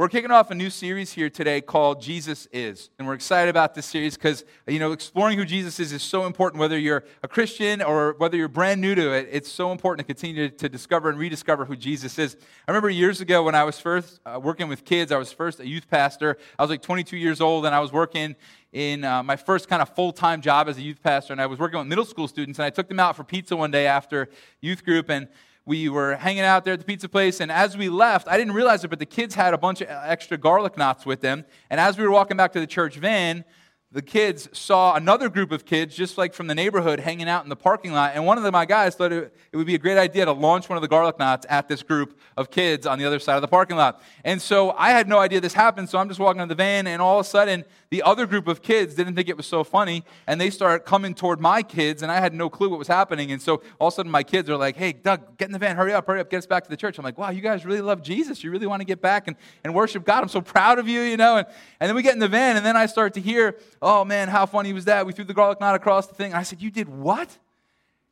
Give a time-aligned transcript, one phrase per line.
[0.00, 2.88] We're kicking off a new series here today called Jesus Is.
[2.98, 6.24] And we're excited about this series because, you know, exploring who Jesus is is so
[6.24, 9.28] important, whether you're a Christian or whether you're brand new to it.
[9.30, 12.38] It's so important to continue to discover and rediscover who Jesus is.
[12.66, 15.60] I remember years ago when I was first uh, working with kids, I was first
[15.60, 16.38] a youth pastor.
[16.58, 18.36] I was like 22 years old and I was working
[18.72, 21.34] in uh, my first kind of full time job as a youth pastor.
[21.34, 23.54] And I was working with middle school students and I took them out for pizza
[23.54, 24.30] one day after
[24.62, 25.10] youth group.
[25.10, 25.28] And
[25.70, 28.54] we were hanging out there at the pizza place, and as we left, I didn't
[28.54, 31.44] realize it, but the kids had a bunch of extra garlic knots with them.
[31.70, 33.44] And as we were walking back to the church van,
[33.92, 37.48] the kids saw another group of kids, just like from the neighborhood, hanging out in
[37.48, 38.12] the parking lot.
[38.14, 40.32] And one of the, my guys thought it, it, would be a great idea to
[40.32, 43.34] launch one of the garlic knots at this group of kids on the other side
[43.34, 44.00] of the parking lot.
[44.24, 45.88] And so I had no idea this happened.
[45.88, 48.46] So I'm just walking in the van, and all of a sudden, the other group
[48.46, 52.04] of kids didn't think it was so funny, and they start coming toward my kids,
[52.04, 53.32] and I had no clue what was happening.
[53.32, 55.58] And so all of a sudden, my kids are like, hey, Doug, get in the
[55.58, 56.96] van, hurry up, hurry up, get us back to the church.
[56.96, 58.44] I'm like, wow, you guys really love Jesus.
[58.44, 60.22] You really want to get back and, and worship God.
[60.22, 61.38] I'm so proud of you, you know.
[61.38, 61.48] And,
[61.80, 64.28] and then we get in the van, and then I start to hear, oh man,
[64.28, 65.06] how funny was that?
[65.06, 66.32] We threw the garlic knot across the thing.
[66.32, 67.36] And I said, you did what?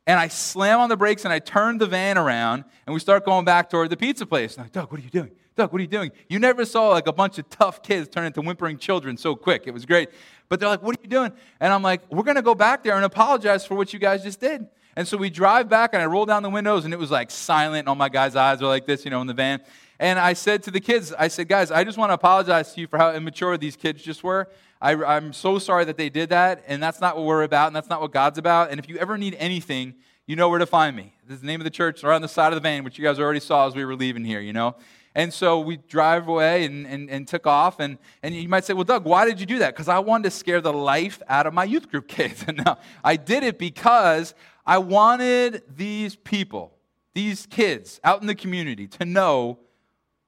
[0.07, 3.25] And I slam on the brakes and I turn the van around and we start
[3.25, 4.57] going back toward the pizza place.
[4.57, 5.31] I'm like, Doug, what are you doing?
[5.55, 6.11] Doug, what are you doing?
[6.27, 9.63] You never saw like a bunch of tough kids turn into whimpering children so quick.
[9.67, 10.09] It was great.
[10.47, 11.31] But they're like, what are you doing?
[11.59, 14.23] And I'm like, we're going to go back there and apologize for what you guys
[14.23, 14.67] just did.
[14.95, 17.29] And so we drive back and I roll down the windows and it was like
[17.29, 17.81] silent.
[17.81, 19.61] And all my guys' eyes were like this, you know, in the van.
[19.99, 22.81] And I said to the kids, I said, guys, I just want to apologize to
[22.81, 24.49] you for how immature these kids just were.
[24.81, 26.63] I, am so sorry that they did that.
[26.67, 27.67] And that's not what we're about.
[27.67, 28.71] And that's not what God's about.
[28.71, 31.13] And if you ever need anything, you know where to find me.
[31.27, 32.97] This is the name of the church right on the side of the van, which
[32.97, 34.75] you guys already saw as we were leaving here, you know.
[35.15, 37.79] And so we drive away and, and, and took off.
[37.79, 39.73] And, and you might say, well, Doug, why did you do that?
[39.73, 42.43] Because I wanted to scare the life out of my youth group kids.
[42.47, 44.33] And now I did it because
[44.65, 46.77] I wanted these people,
[47.13, 49.59] these kids out in the community to know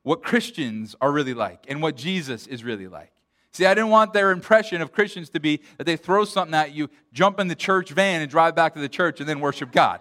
[0.04, 3.12] what Christians are really like and what Jesus is really like.
[3.52, 6.74] See, I didn't want their impression of Christians to be that they throw something at
[6.74, 9.72] you, jump in the church van, and drive back to the church and then worship
[9.72, 10.00] God.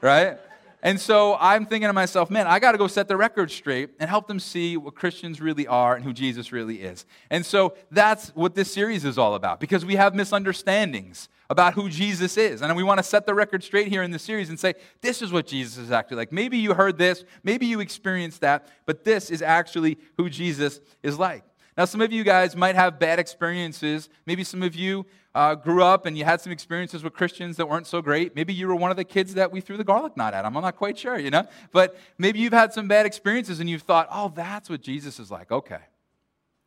[0.00, 0.38] Right?
[0.82, 3.90] And so I'm thinking to myself, man, I got to go set the record straight
[4.00, 7.06] and help them see what Christians really are and who Jesus really is.
[7.30, 11.88] And so that's what this series is all about because we have misunderstandings about who
[11.88, 12.62] Jesus is.
[12.62, 15.22] And we want to set the record straight here in the series and say, this
[15.22, 16.32] is what Jesus is actually like.
[16.32, 21.16] Maybe you heard this, maybe you experienced that, but this is actually who Jesus is
[21.16, 21.44] like.
[21.76, 24.10] Now, some of you guys might have bad experiences.
[24.26, 27.68] Maybe some of you uh, grew up and you had some experiences with Christians that
[27.68, 28.36] weren't so great.
[28.36, 30.44] Maybe you were one of the kids that we threw the garlic knot at.
[30.44, 31.46] I'm not quite sure, you know?
[31.72, 35.30] But maybe you've had some bad experiences and you've thought, oh, that's what Jesus is
[35.30, 35.50] like.
[35.50, 35.78] Okay.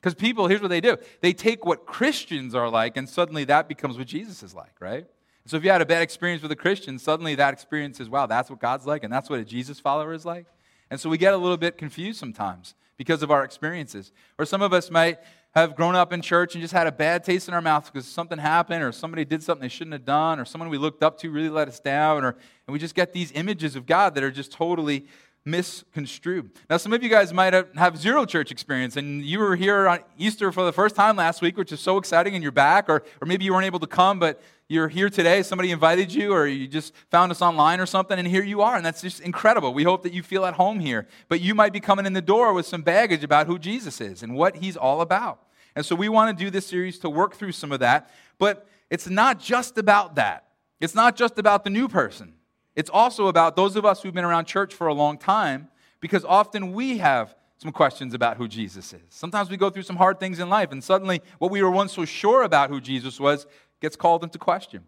[0.01, 3.67] Because people, here's what they do they take what Christians are like and suddenly that
[3.67, 5.05] becomes what Jesus is like, right?
[5.47, 8.25] So if you had a bad experience with a Christian, suddenly that experience is, wow,
[8.25, 10.47] that's what God's like and that's what a Jesus follower is like.
[10.89, 14.11] And so we get a little bit confused sometimes because of our experiences.
[14.37, 15.19] Or some of us might
[15.55, 18.05] have grown up in church and just had a bad taste in our mouth because
[18.05, 21.17] something happened or somebody did something they shouldn't have done or someone we looked up
[21.17, 22.35] to really let us down or
[22.67, 25.05] and we just get these images of God that are just totally
[25.45, 26.49] misconstrued.
[26.69, 29.99] Now, some of you guys might have, zero church experience, and you were here on
[30.17, 33.03] Easter for the first time last week, which is so exciting, and you're back, or,
[33.21, 35.43] or maybe you weren't able to come, but you're here today.
[35.43, 38.75] Somebody invited you, or you just found us online or something, and here you are,
[38.75, 39.73] and that's just incredible.
[39.73, 41.07] We hope that you feel at home here.
[41.29, 44.23] But you might be coming in the door with some baggage about who Jesus is
[44.23, 45.43] and what he's all about.
[45.75, 48.67] And so we want to do this series to work through some of that, but
[48.89, 50.47] it's not just about that.
[50.81, 52.33] It's not just about the new person.
[52.75, 55.69] It's also about those of us who've been around church for a long time,
[55.99, 59.01] because often we have some questions about who Jesus is.
[59.09, 61.93] Sometimes we go through some hard things in life, and suddenly what we were once
[61.93, 63.47] so sure about who Jesus was
[63.81, 64.83] gets called into question.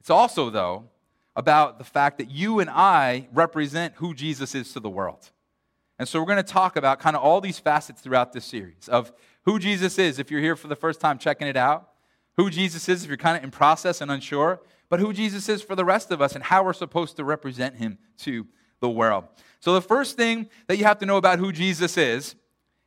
[0.00, 0.90] It's also, though,
[1.36, 5.30] about the fact that you and I represent who Jesus is to the world.
[5.98, 8.88] And so we're going to talk about kind of all these facets throughout this series
[8.88, 11.90] of who Jesus is if you're here for the first time checking it out,
[12.36, 14.60] who Jesus is if you're kind of in process and unsure,
[14.94, 17.74] but who Jesus is for the rest of us and how we're supposed to represent
[17.74, 18.46] him to
[18.78, 19.24] the world.
[19.58, 22.36] So, the first thing that you have to know about who Jesus is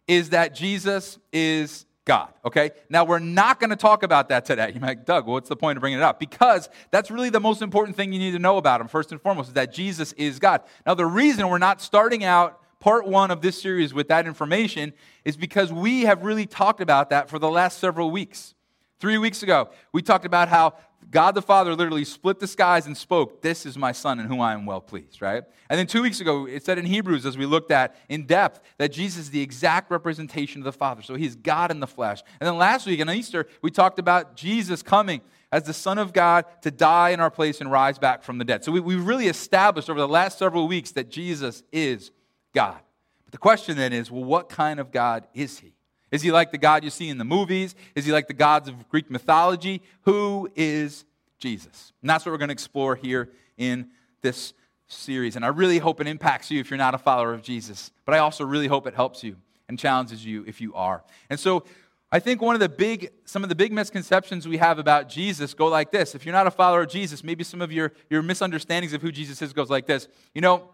[0.08, 2.72] is that Jesus is God, okay?
[2.90, 4.72] Now, we're not going to talk about that today.
[4.74, 6.18] You're like, Doug, what's the point of bringing it up?
[6.18, 9.22] Because that's really the most important thing you need to know about him, first and
[9.22, 10.62] foremost, is that Jesus is God.
[10.86, 14.94] Now, the reason we're not starting out part one of this series with that information
[15.26, 18.54] is because we have really talked about that for the last several weeks.
[19.02, 20.76] Three weeks ago, we talked about how
[21.10, 24.42] God the Father literally split the skies and spoke, This is my Son in whom
[24.42, 25.44] I am well pleased, right?
[25.70, 28.62] And then two weeks ago, it said in Hebrews, as we looked at in depth,
[28.78, 31.02] that Jesus is the exact representation of the Father.
[31.02, 32.22] So he's God in the flesh.
[32.40, 35.22] And then last week on Easter, we talked about Jesus coming
[35.52, 38.46] as the Son of God to die in our place and rise back from the
[38.46, 38.66] dead.
[38.66, 42.12] So we, we really established over the last several weeks that Jesus is
[42.54, 42.80] God.
[43.24, 45.77] But the question then is well, what kind of God is he?
[46.12, 47.76] Is he like the God you see in the movies?
[47.96, 49.82] Is he like the gods of Greek mythology?
[50.04, 51.06] Who is
[51.40, 51.92] Jesus?
[52.02, 53.90] And that's what we're going to explore here in
[54.22, 54.54] this
[54.88, 55.36] series.
[55.36, 57.92] And I really hope it impacts you if you're not a follower of Jesus.
[58.06, 59.36] But I also really hope it helps you
[59.68, 61.04] and challenges you if you are.
[61.30, 61.66] And so
[62.10, 65.54] I think one of the big, some of the big misconceptions we have about Jesus
[65.54, 66.16] go like this.
[66.16, 69.12] If you're not a follower of Jesus, maybe some of your, your misunderstandings of who
[69.12, 70.08] Jesus is goes like this.
[70.34, 70.70] You know,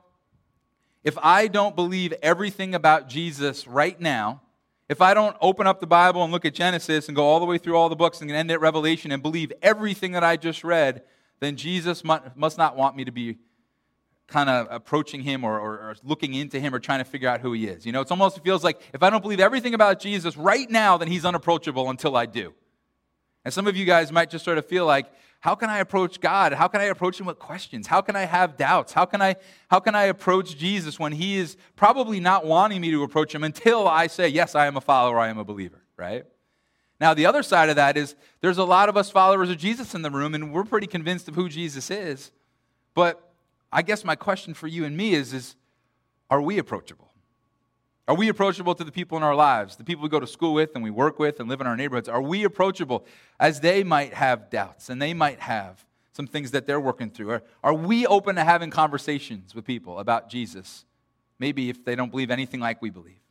[1.03, 4.41] if I don't believe everything about Jesus right now,
[4.89, 7.45] if I don't open up the Bible and look at Genesis and go all the
[7.45, 10.63] way through all the books and end at Revelation and believe everything that I just
[10.63, 11.03] read,
[11.39, 13.37] then Jesus must not want me to be
[14.27, 17.41] kind of approaching him or, or, or, looking into him or trying to figure out
[17.41, 17.85] who he is.
[17.85, 20.69] You know, it's almost it feels like if I don't believe everything about Jesus right
[20.71, 22.53] now, then he's unapproachable until I do.
[23.45, 25.07] And some of you guys might just sort of feel like,
[25.43, 26.53] how can I approach God?
[26.53, 27.85] How can I approach him with questions?
[27.85, 28.93] How can I have doubts?
[28.93, 29.35] How can I,
[29.69, 33.43] how can I approach Jesus when he is probably not wanting me to approach him
[33.43, 36.23] until I say, yes, I am a follower, I am a believer, right?
[37.01, 39.93] Now, the other side of that is there's a lot of us followers of Jesus
[39.93, 42.31] in the room, and we're pretty convinced of who Jesus is.
[42.93, 43.21] But
[43.69, 45.57] I guess my question for you and me is, is
[46.29, 47.09] are we approachable?
[48.07, 50.53] Are we approachable to the people in our lives, the people we go to school
[50.53, 52.09] with and we work with and live in our neighborhoods?
[52.09, 53.05] Are we approachable
[53.39, 57.31] as they might have doubts and they might have some things that they're working through?
[57.31, 60.83] Are, are we open to having conversations with people about Jesus?
[61.39, 63.21] Maybe if they don't believe anything like we believe.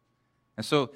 [0.56, 0.92] And so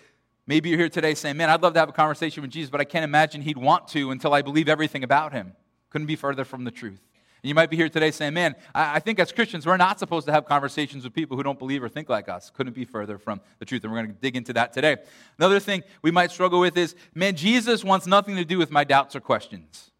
[0.47, 2.81] maybe you're here today saying, Man, I'd love to have a conversation with Jesus, but
[2.81, 5.53] I can't imagine he'd want to until I believe everything about him.
[5.91, 7.01] Couldn't be further from the truth.
[7.47, 10.01] And you might be here today saying, man, I, I think as Christians, we're not
[10.01, 12.51] supposed to have conversations with people who don't believe or think like us.
[12.51, 13.85] Couldn't be further from the truth.
[13.85, 14.97] And we're going to dig into that today.
[15.39, 18.83] Another thing we might struggle with is, man, Jesus wants nothing to do with my
[18.83, 19.93] doubts or questions.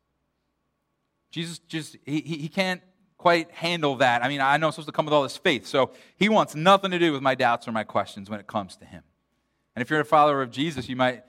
[1.31, 2.83] Jesus just, he, he can't
[3.17, 4.25] quite handle that.
[4.25, 5.69] I mean, I know I'm supposed to come with all this faith.
[5.69, 8.75] So he wants nothing to do with my doubts or my questions when it comes
[8.79, 9.05] to him.
[9.77, 11.23] And if you're a follower of Jesus, you might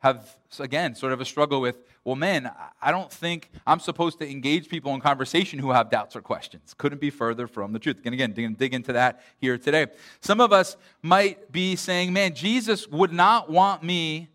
[0.00, 2.50] have, again, sort of a struggle with, well, man,
[2.80, 6.74] I don't think I'm supposed to engage people in conversation who have doubts or questions.
[6.76, 7.98] Couldn't be further from the truth.
[8.04, 9.86] And again, dig, dig into that here today.
[10.20, 14.30] Some of us might be saying, man, Jesus would not want me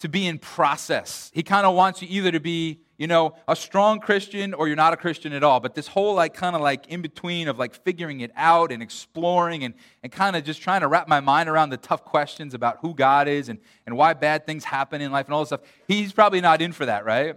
[0.00, 1.30] to be in process.
[1.34, 4.76] He kind of wants you either to be you know, a strong Christian or you're
[4.76, 5.60] not a Christian at all.
[5.60, 8.82] But this whole like kind of like in between of like figuring it out and
[8.82, 12.54] exploring and, and kind of just trying to wrap my mind around the tough questions
[12.54, 15.50] about who God is and, and why bad things happen in life and all this
[15.50, 15.60] stuff.
[15.86, 17.36] He's probably not in for that, right?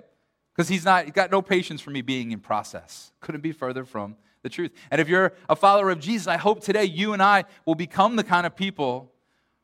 [0.56, 3.12] Because he's not he's got no patience for me being in process.
[3.22, 4.72] Couldn't be further from the truth.
[4.90, 8.16] And if you're a follower of Jesus, I hope today you and I will become
[8.16, 9.12] the kind of people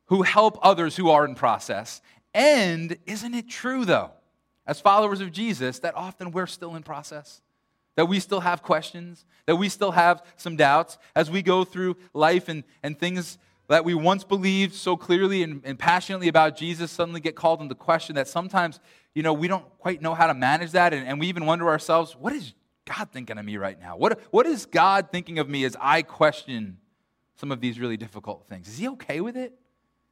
[0.06, 2.02] who help others who are in process.
[2.36, 4.12] And isn't it true though?
[4.68, 7.42] As followers of Jesus that often we're still in process,
[7.96, 11.96] that we still have questions, that we still have some doubts as we go through
[12.14, 16.92] life and, and things that we once believed so clearly and, and passionately about Jesus
[16.92, 18.80] suddenly get called into question that sometimes,
[19.14, 20.94] you know, we don't quite know how to manage that.
[20.94, 22.54] And, and we even wonder ourselves, what is
[22.86, 23.98] God thinking of me right now?
[23.98, 26.78] What, what is God thinking of me as I question
[27.36, 28.68] some of these really difficult things?
[28.68, 29.54] Is he okay with it?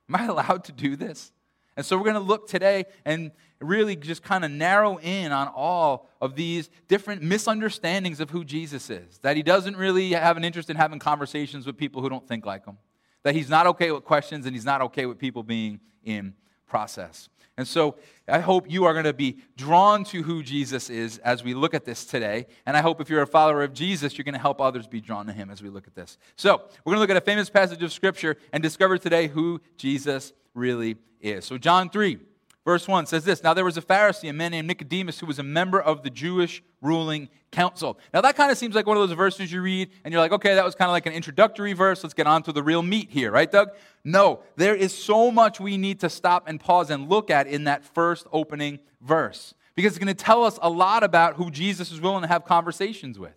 [0.09, 1.31] Am I allowed to do this?
[1.77, 5.47] And so we're going to look today and really just kind of narrow in on
[5.47, 9.19] all of these different misunderstandings of who Jesus is.
[9.19, 12.45] That he doesn't really have an interest in having conversations with people who don't think
[12.45, 12.77] like him.
[13.23, 16.33] That he's not okay with questions and he's not okay with people being in
[16.67, 17.29] process.
[17.57, 17.95] And so
[18.27, 21.73] I hope you are going to be drawn to who Jesus is as we look
[21.73, 22.47] at this today.
[22.65, 24.99] And I hope if you're a follower of Jesus, you're going to help others be
[24.99, 26.17] drawn to him as we look at this.
[26.35, 29.61] So we're going to look at a famous passage of Scripture and discover today who
[29.77, 31.45] Jesus really is.
[31.45, 32.17] So, John 3,
[32.65, 35.39] verse 1 says this Now there was a Pharisee, a man named Nicodemus, who was
[35.39, 37.97] a member of the Jewish ruling council.
[38.13, 40.33] Now, that kind of seems like one of those verses you read, and you're like,
[40.33, 42.03] okay, that was kind of like an introductory verse.
[42.03, 43.69] Let's get on to the real meat here, right, Doug?
[44.03, 47.63] No, there is so much we need to stop and pause and look at in
[47.63, 51.91] that first opening verse because it's going to tell us a lot about who Jesus
[51.91, 53.35] is willing to have conversations with.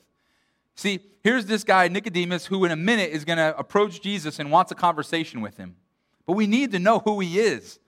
[0.74, 4.50] See, here's this guy, Nicodemus, who in a minute is going to approach Jesus and
[4.50, 5.76] wants a conversation with him.
[6.24, 7.80] But we need to know who he is.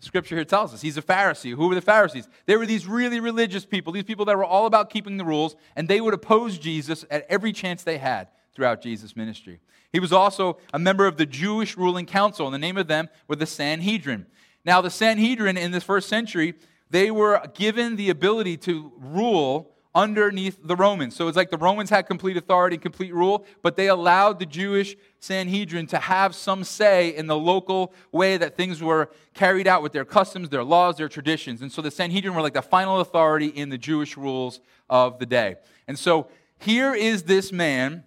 [0.00, 1.54] Scripture here tells us he's a Pharisee.
[1.54, 2.28] Who were the Pharisees?
[2.46, 5.56] They were these really religious people, these people that were all about keeping the rules,
[5.76, 9.60] and they would oppose Jesus at every chance they had throughout Jesus' ministry.
[9.92, 13.08] He was also a member of the Jewish ruling council, and the name of them
[13.28, 14.26] were the Sanhedrin.
[14.64, 16.54] Now, the Sanhedrin in this first century,
[16.90, 21.14] they were given the ability to rule underneath the Romans.
[21.14, 24.96] So it's like the Romans had complete authority complete rule, but they allowed the Jewish
[25.20, 29.92] Sanhedrin to have some say in the local way that things were carried out with
[29.92, 31.62] their customs, their laws, their traditions.
[31.62, 34.60] And so the Sanhedrin were like the final authority in the Jewish rules
[34.90, 35.56] of the day.
[35.86, 38.04] And so here is this man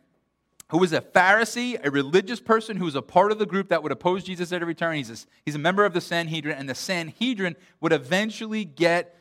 [0.70, 3.82] who was a Pharisee, a religious person who was a part of the group that
[3.84, 4.98] would oppose Jesus at every turn.
[4.98, 9.16] He's a, he's a member of the Sanhedrin, and the Sanhedrin would eventually get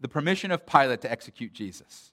[0.00, 2.12] the, permission of Pilate to execute Jesus.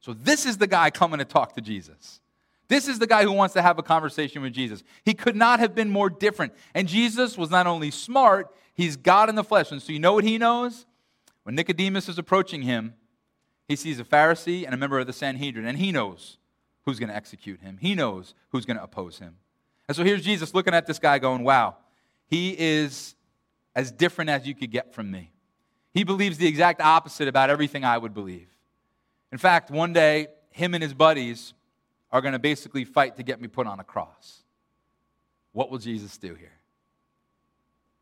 [0.00, 2.20] So, this is the guy coming to talk to Jesus.
[2.68, 4.82] This is the guy who wants to have a conversation with Jesus.
[5.04, 6.52] He could not have been more different.
[6.74, 9.70] And Jesus was not only smart, he's God in the flesh.
[9.70, 10.86] And so, you know what he knows?
[11.44, 12.94] When Nicodemus is approaching him,
[13.68, 16.38] he sees a Pharisee and a member of the Sanhedrin, and he knows
[16.84, 17.78] who's going to execute him.
[17.80, 19.36] He knows who's going to oppose him.
[19.88, 21.76] And so here's Jesus looking at this guy going, wow,
[22.26, 23.14] he is
[23.74, 25.30] as different as you could get from me.
[25.96, 28.48] He believes the exact opposite about everything I would believe.
[29.32, 31.54] In fact, one day, him and his buddies
[32.12, 34.42] are going to basically fight to get me put on a cross.
[35.52, 36.52] What will Jesus do here?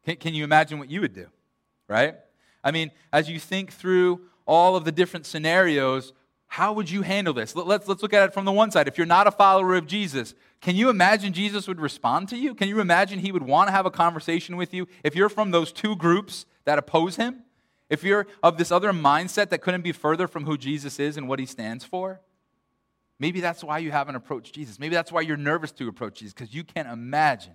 [0.05, 1.29] Can, can you imagine what you would do?
[1.87, 2.17] Right?
[2.65, 6.13] I mean, as you think through all of the different scenarios,
[6.49, 7.55] how would you handle this?
[7.55, 8.89] Let's, let's look at it from the one side.
[8.89, 12.57] If you're not a follower of Jesus, can you imagine Jesus would respond to you?
[12.57, 15.53] Can you imagine he would want to have a conversation with you if you're from
[15.53, 17.45] those two groups that oppose him?
[17.91, 21.29] If you're of this other mindset that couldn't be further from who Jesus is and
[21.29, 22.21] what he stands for?
[23.19, 24.79] Maybe that's why you haven't approached Jesus.
[24.79, 27.53] Maybe that's why you're nervous to approach Jesus, because you can't imagine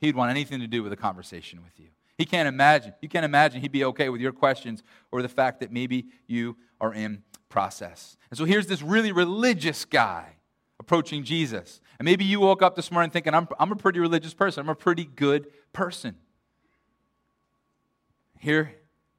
[0.00, 1.88] he'd want anything to do with a conversation with you.
[2.18, 2.92] He can't imagine.
[3.00, 6.56] You can't imagine he'd be okay with your questions or the fact that maybe you
[6.80, 8.16] are in process.
[8.30, 10.36] And so here's this really religious guy
[10.78, 11.80] approaching Jesus.
[11.98, 14.68] And maybe you woke up this morning thinking, I'm, I'm a pretty religious person, I'm
[14.68, 16.16] a pretty good person.
[18.38, 18.74] Here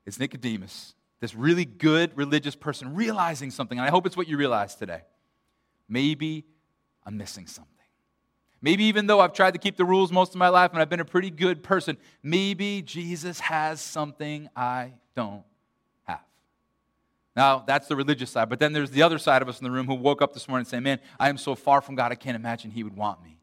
[0.05, 3.77] is Nicodemus, this really good religious person, realizing something.
[3.77, 5.01] And I hope it's what you realize today.
[5.87, 6.45] Maybe
[7.05, 7.71] I'm missing something.
[8.61, 10.89] Maybe even though I've tried to keep the rules most of my life and I've
[10.89, 15.43] been a pretty good person, maybe Jesus has something I don't
[16.03, 16.21] have.
[17.35, 18.49] now, that's the religious side.
[18.49, 20.47] But then there's the other side of us in the room who woke up this
[20.47, 23.23] morning and Man, I am so far from God, I can't imagine He would want
[23.23, 23.39] me.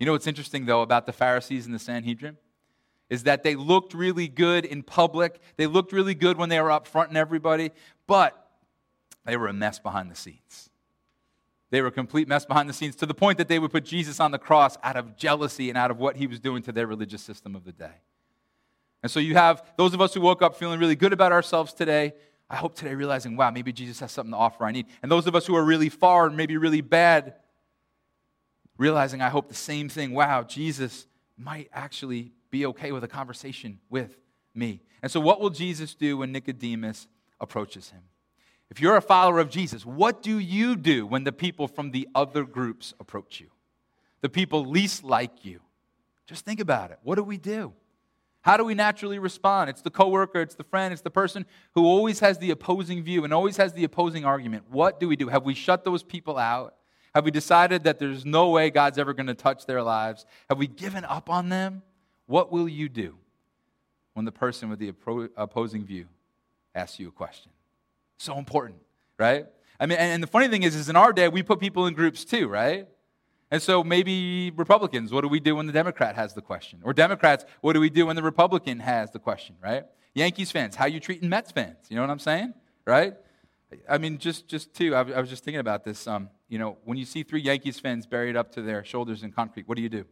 [0.00, 2.36] You know what's interesting, though, about the Pharisees and the Sanhedrin?
[3.08, 5.40] Is that they looked really good in public.
[5.56, 7.70] They looked really good when they were up front and everybody,
[8.06, 8.50] but
[9.24, 10.70] they were a mess behind the scenes.
[11.70, 13.84] They were a complete mess behind the scenes to the point that they would put
[13.84, 16.72] Jesus on the cross out of jealousy and out of what he was doing to
[16.72, 18.02] their religious system of the day.
[19.02, 21.72] And so you have those of us who woke up feeling really good about ourselves
[21.72, 22.14] today,
[22.48, 24.86] I hope today realizing, wow, maybe Jesus has something to offer I need.
[25.02, 27.34] And those of us who are really far and maybe really bad,
[28.78, 33.78] realizing, I hope the same thing, wow, Jesus might actually be okay with a conversation
[33.90, 34.16] with
[34.54, 34.80] me.
[35.02, 37.06] And so, what will Jesus do when Nicodemus
[37.38, 38.02] approaches him?
[38.70, 42.08] If you're a follower of Jesus, what do you do when the people from the
[42.14, 43.48] other groups approach you?
[44.22, 45.60] The people least like you.
[46.26, 46.98] Just think about it.
[47.02, 47.74] What do we do?
[48.40, 49.70] How do we naturally respond?
[49.70, 51.44] It's the coworker, it's the friend, it's the person
[51.74, 54.64] who always has the opposing view and always has the opposing argument.
[54.70, 55.28] What do we do?
[55.28, 56.74] Have we shut those people out?
[57.14, 60.26] Have we decided that there's no way God's ever going to touch their lives?
[60.48, 61.82] Have we given up on them?
[62.26, 63.16] What will you do
[64.14, 64.92] when the person with the
[65.36, 66.06] opposing view
[66.74, 67.52] asks you a question?
[68.18, 68.80] So important,
[69.18, 69.46] right?
[69.78, 71.94] I mean, and the funny thing is, is in our day, we put people in
[71.94, 72.88] groups too, right?
[73.50, 76.80] And so maybe Republicans, what do we do when the Democrat has the question?
[76.82, 79.84] Or Democrats, what do we do when the Republican has the question, right?
[80.14, 81.76] Yankees fans, how you treating Mets fans?
[81.88, 82.54] You know what I'm saying?
[82.84, 83.14] Right?
[83.88, 86.06] I mean, just, just two, I, was just thinking about this.
[86.06, 89.32] Um, you know, when you see three Yankees fans buried up to their shoulders in
[89.32, 90.04] concrete, what do you do?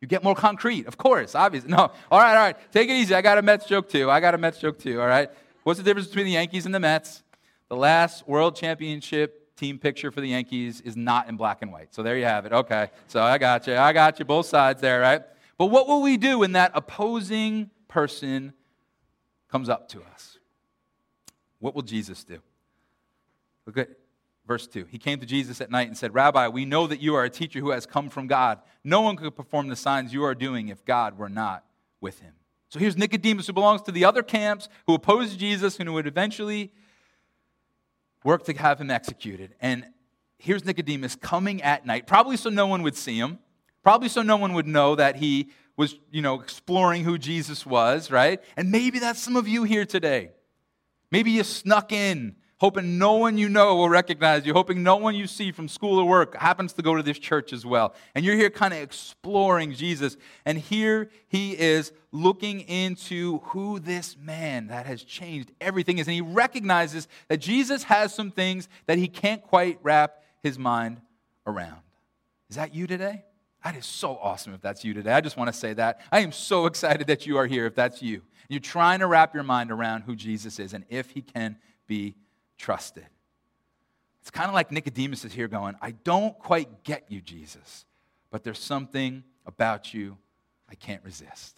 [0.00, 1.70] You get more concrete, of course, obviously.
[1.76, 3.14] No, all right, all right, take it easy.
[3.14, 4.10] I got a Mets joke too.
[4.10, 5.30] I got a Mets joke too, all right?
[5.64, 7.22] What's the difference between the Yankees and the Mets?
[7.68, 11.94] The last World Championship team picture for the Yankees is not in black and white.
[11.94, 12.52] So there you have it.
[12.52, 12.90] Okay.
[13.08, 13.76] So I got you.
[13.76, 14.24] I got you.
[14.24, 15.22] Both sides there, right?
[15.58, 18.52] But what will we do when that opposing person
[19.50, 20.38] comes up to us?
[21.58, 22.38] What will Jesus do?
[23.66, 23.88] Look at
[24.46, 24.86] verse 2.
[24.90, 27.30] He came to Jesus at night and said, Rabbi, we know that you are a
[27.30, 28.60] teacher who has come from God.
[28.84, 31.64] No one could perform the signs you are doing if God were not
[32.00, 32.34] with him.
[32.68, 36.06] So here's Nicodemus, who belongs to the other camps, who opposed Jesus, and who would
[36.06, 36.72] eventually
[38.24, 39.54] work to have him executed.
[39.60, 39.86] And
[40.38, 43.38] here's Nicodemus coming at night, probably so no one would see him,
[43.82, 48.10] probably so no one would know that he was, you know, exploring who Jesus was,
[48.10, 48.42] right?
[48.56, 50.30] And maybe that's some of you here today.
[51.10, 55.14] Maybe you snuck in hoping no one you know will recognize you, hoping no one
[55.14, 57.94] you see from school or work happens to go to this church as well.
[58.14, 60.16] And you're here kind of exploring Jesus.
[60.44, 66.06] And here he is looking into who this man that has changed everything is.
[66.06, 71.00] And he recognizes that Jesus has some things that he can't quite wrap his mind
[71.46, 71.80] around.
[72.48, 73.24] Is that you today?
[73.64, 75.12] That is so awesome if that's you today.
[75.12, 76.00] I just want to say that.
[76.12, 78.22] I am so excited that you are here if that's you.
[78.48, 81.56] You're trying to wrap your mind around who Jesus is and if he can
[81.88, 82.14] be
[82.56, 83.06] trusted.
[84.20, 87.84] It's kind of like Nicodemus is here going, I don't quite get you, Jesus,
[88.30, 90.18] but there's something about you
[90.68, 91.56] I can't resist.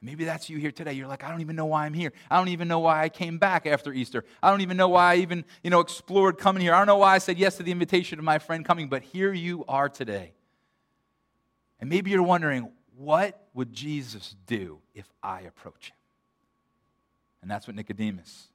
[0.00, 0.92] Maybe that's you here today.
[0.92, 2.12] You're like, I don't even know why I'm here.
[2.30, 4.24] I don't even know why I came back after Easter.
[4.42, 6.72] I don't even know why I even, you know, explored coming here.
[6.72, 9.02] I don't know why I said yes to the invitation of my friend coming, but
[9.02, 10.34] here you are today.
[11.80, 15.96] And maybe you're wondering, what would Jesus do if I approach him?
[17.42, 18.48] And that's what Nicodemus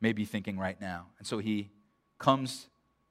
[0.00, 1.06] may be thinking right now.
[1.18, 1.70] And so he
[2.18, 2.68] comes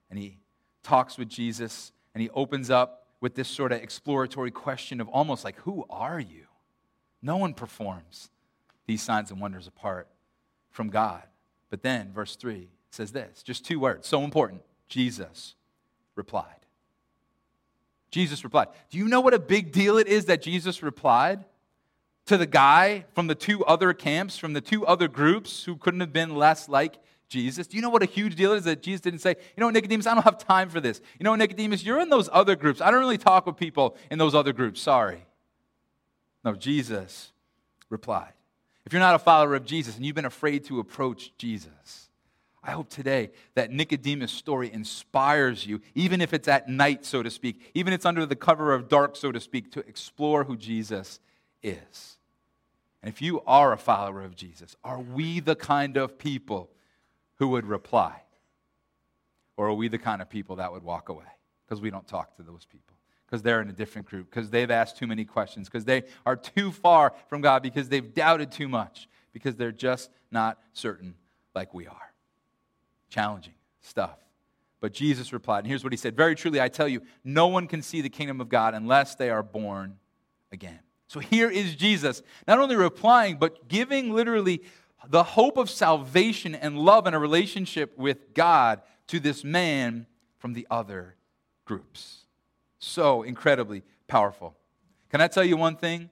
[0.10, 0.38] and he
[0.84, 5.44] talks with Jesus and he opens up with this sort of exploratory question of almost
[5.44, 6.46] like, Who are you?
[7.22, 8.29] No one performs
[8.86, 10.08] these signs and wonders apart
[10.70, 11.24] from God.
[11.70, 14.62] But then, verse 3 says this just two words, so important.
[14.88, 15.56] Jesus
[16.15, 16.53] replied.
[18.10, 18.67] Jesus replied.
[18.89, 21.44] Do you know what a big deal it is that Jesus replied
[22.27, 26.00] to the guy from the two other camps, from the two other groups who couldn't
[26.00, 27.67] have been less like Jesus?
[27.67, 30.07] Do you know what a huge deal is that Jesus didn't say, you know, Nicodemus,
[30.07, 31.01] I don't have time for this.
[31.19, 32.79] You know, Nicodemus, you're in those other groups.
[32.79, 34.81] I don't really talk with people in those other groups.
[34.81, 35.25] Sorry.
[36.43, 37.31] No, Jesus
[37.89, 38.34] replied.
[38.86, 42.10] If you're not a follower of Jesus and you've been afraid to approach Jesus,
[42.63, 47.29] I hope today that Nicodemus' story inspires you, even if it's at night, so to
[47.29, 50.57] speak, even if it's under the cover of dark, so to speak, to explore who
[50.57, 51.19] Jesus
[51.63, 52.17] is.
[53.08, 56.70] And if you are a follower of Jesus, are we the kind of people
[57.36, 58.24] who would reply?
[59.56, 61.24] Or are we the kind of people that would walk away?
[61.66, 64.70] Because we don't talk to those people because they're in a different group, because they've
[64.70, 68.68] asked too many questions, because they are too far from God, because they've doubted too
[68.68, 71.16] much, because they're just not certain
[71.56, 72.14] like we are.
[73.10, 74.18] Challenging stuff.
[74.82, 77.68] But Jesus replied, and here's what he said Very truly, I tell you, no one
[77.68, 79.96] can see the kingdom of God unless they are born
[80.52, 80.80] again.
[81.08, 84.62] So here is Jesus, not only replying, but giving literally
[85.08, 90.06] the hope of salvation and love and a relationship with God to this man
[90.38, 91.16] from the other
[91.66, 92.26] groups.
[92.80, 94.56] So incredibly powerful.
[95.10, 96.10] Can I tell you one thing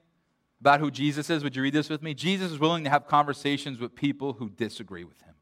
[0.60, 1.44] about who Jesus is?
[1.44, 2.14] Would you read this with me?
[2.14, 5.34] Jesus is willing to have conversations with people who disagree with him.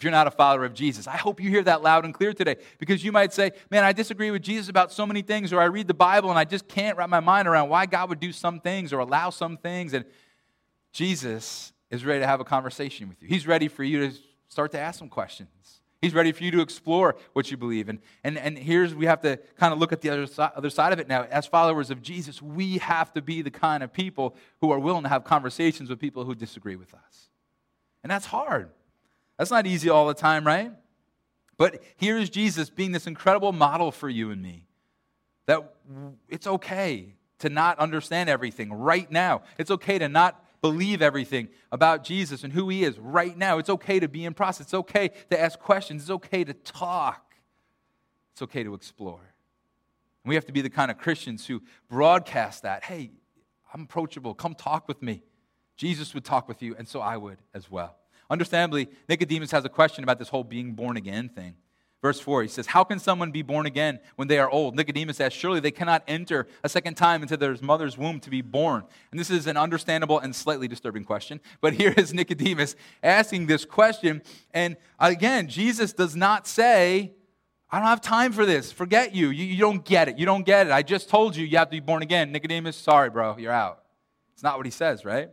[0.00, 2.32] If you're not a follower of Jesus, I hope you hear that loud and clear
[2.32, 5.60] today because you might say, Man, I disagree with Jesus about so many things, or
[5.60, 8.18] I read the Bible and I just can't wrap my mind around why God would
[8.18, 9.92] do some things or allow some things.
[9.92, 10.06] And
[10.90, 13.28] Jesus is ready to have a conversation with you.
[13.28, 14.16] He's ready for you to
[14.48, 15.50] start to ask some questions.
[16.00, 17.90] He's ready for you to explore what you believe.
[17.90, 20.70] And, and, and here's, we have to kind of look at the other, si- other
[20.70, 21.26] side of it now.
[21.30, 25.02] As followers of Jesus, we have to be the kind of people who are willing
[25.02, 27.28] to have conversations with people who disagree with us.
[28.02, 28.70] And that's hard.
[29.40, 30.70] That's not easy all the time, right?
[31.56, 34.66] But here's Jesus being this incredible model for you and me
[35.46, 35.76] that
[36.28, 39.40] it's okay to not understand everything right now.
[39.56, 43.56] It's okay to not believe everything about Jesus and who he is right now.
[43.56, 44.66] It's okay to be in process.
[44.66, 46.02] It's okay to ask questions.
[46.02, 47.34] It's okay to talk.
[48.32, 49.32] It's okay to explore.
[50.26, 53.10] We have to be the kind of Christians who broadcast that hey,
[53.72, 54.34] I'm approachable.
[54.34, 55.22] Come talk with me.
[55.78, 57.96] Jesus would talk with you, and so I would as well.
[58.30, 61.56] Understandably, Nicodemus has a question about this whole being born again thing.
[62.02, 64.74] Verse 4, he says, How can someone be born again when they are old?
[64.74, 68.40] Nicodemus asks, Surely they cannot enter a second time into their mother's womb to be
[68.40, 68.84] born.
[69.10, 71.40] And this is an understandable and slightly disturbing question.
[71.60, 74.22] But here is Nicodemus asking this question.
[74.54, 77.12] And again, Jesus does not say,
[77.70, 78.72] I don't have time for this.
[78.72, 79.28] Forget you.
[79.28, 79.44] you.
[79.44, 80.18] You don't get it.
[80.18, 80.72] You don't get it.
[80.72, 82.32] I just told you you have to be born again.
[82.32, 83.82] Nicodemus, sorry, bro, you're out.
[84.32, 85.28] It's not what he says, right?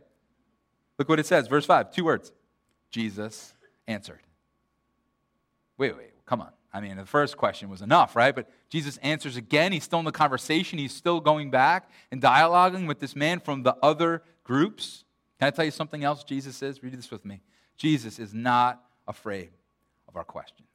[0.98, 1.48] Look what it says.
[1.48, 2.30] Verse 5, two words.
[2.90, 3.54] Jesus
[3.86, 4.20] answered.
[5.76, 6.50] Wait, wait, come on.
[6.72, 8.34] I mean, the first question was enough, right?
[8.34, 9.72] But Jesus answers again.
[9.72, 10.78] He's still in the conversation.
[10.78, 15.04] He's still going back and dialoguing with this man from the other groups.
[15.38, 16.82] Can I tell you something else Jesus is?
[16.82, 17.40] Read this with me.
[17.76, 19.50] Jesus is not afraid
[20.08, 20.68] of our questions.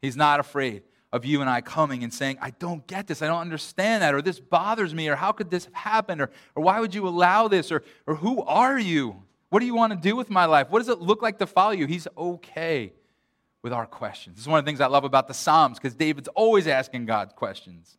[0.00, 3.26] He's not afraid of you and I coming and saying, I don't get this, I
[3.26, 6.62] don't understand that, or this bothers me, or how could this have happened, or, or
[6.62, 9.22] why would you allow this, or, or who are you?
[9.50, 10.68] What do you want to do with my life?
[10.70, 11.86] What does it look like to follow you?
[11.86, 12.92] He's okay
[13.62, 14.36] with our questions.
[14.36, 17.06] This is one of the things I love about the Psalms because David's always asking
[17.06, 17.96] God questions.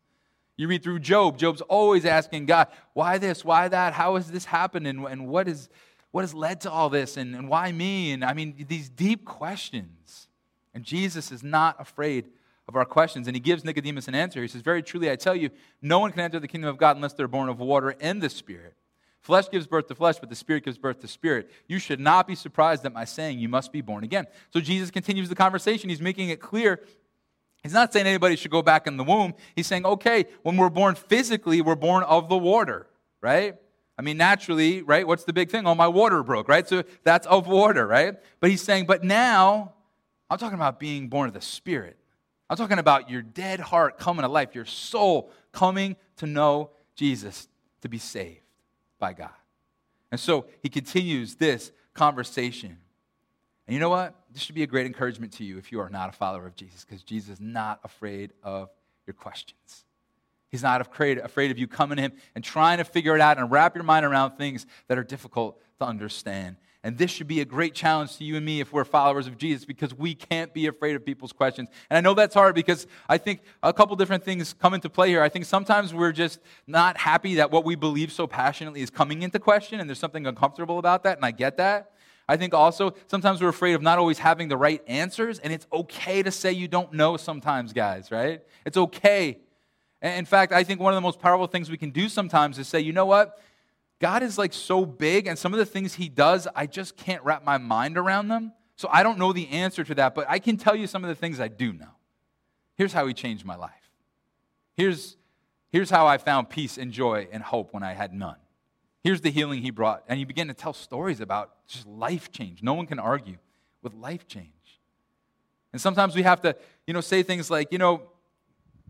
[0.58, 4.46] You read through Job, Job's always asking God, why this, why that, how has this
[4.46, 5.70] happened, and, and what, is,
[6.12, 8.12] what has led to all this, and, and why me?
[8.12, 10.28] And I mean, these deep questions.
[10.74, 12.26] And Jesus is not afraid
[12.68, 13.28] of our questions.
[13.28, 14.42] And he gives Nicodemus an answer.
[14.42, 15.50] He says, Very truly, I tell you,
[15.82, 18.30] no one can enter the kingdom of God unless they're born of water and the
[18.30, 18.76] Spirit.
[19.22, 21.52] Flesh gives birth to flesh, but the Spirit gives birth to spirit.
[21.68, 24.28] You should not be surprised at my saying you must be born again.
[24.52, 25.90] So Jesus continues the conversation.
[25.90, 26.82] He's making it clear.
[27.62, 29.34] He's not saying anybody should go back in the womb.
[29.56, 32.88] He's saying, okay, when we're born physically, we're born of the water,
[33.22, 33.56] right?
[33.98, 35.06] I mean, naturally, right?
[35.06, 35.68] What's the big thing?
[35.68, 36.68] Oh, my water broke, right?
[36.68, 38.16] So that's of water, right?
[38.40, 39.74] But he's saying, but now
[40.30, 41.98] I'm talking about being born of the Spirit.
[42.50, 47.50] I'm talking about your dead heart coming to life, your soul coming to know Jesus,
[47.82, 48.40] to be saved
[49.00, 49.30] by God.
[50.12, 52.78] And so he continues this conversation.
[53.68, 54.16] And you know what?
[54.32, 56.56] This should be a great encouragement to you if you are not a follower of
[56.56, 58.70] Jesus, because Jesus is not afraid of
[59.06, 59.86] your questions.
[60.50, 63.38] He's not afraid, afraid of you coming to him and trying to figure it out
[63.38, 66.56] and wrap your mind around things that are difficult to understand.
[66.82, 69.38] And this should be a great challenge to you and me if we're followers of
[69.38, 71.68] Jesus because we can't be afraid of people's questions.
[71.90, 75.10] And I know that's hard because I think a couple different things come into play
[75.10, 75.22] here.
[75.22, 79.24] I think sometimes we're just not happy that what we believe so passionately is coming
[79.24, 81.92] into question, and there's something uncomfortable about that, and I get that.
[82.30, 85.68] I think also sometimes we're afraid of not always having the right answers, and it's
[85.74, 88.42] okay to say you don't know sometimes, guys, right?
[88.66, 89.40] It's okay.
[90.02, 92.70] In fact, I think one of the most powerful things we can do sometimes is
[92.70, 93.38] say, you know what?
[94.00, 97.24] God is like so big, and some of the things He does, I just can't
[97.24, 98.54] wrap my mind around them.
[98.76, 101.10] So I don't know the answer to that, but I can tell you some of
[101.10, 101.92] the things I do know.
[102.76, 103.74] Here's how He changed my life.
[104.78, 105.18] Here's,
[105.70, 108.38] here's how I found peace and joy and hope when I had none.
[109.04, 110.06] Here's the healing He brought.
[110.08, 112.64] And you begin to tell stories about just life change.
[112.64, 113.38] No one can argue
[113.82, 114.48] with life change.
[115.74, 116.56] And sometimes we have to,
[116.88, 118.04] you know, say things like, you know,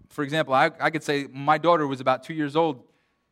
[0.09, 2.83] for example, I, I could say my daughter was about two years old.